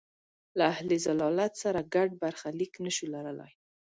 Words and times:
له 0.57 0.63
اهل 0.73 0.89
ضلالت 1.07 1.53
سره 1.63 1.79
ګډ 1.93 2.09
برخلیک 2.21 2.71
نه 2.85 2.91
شو 2.95 3.05
لرلای. 3.13 3.51